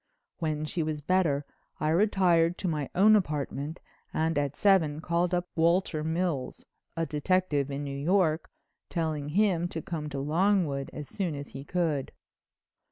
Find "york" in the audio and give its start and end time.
7.99-8.49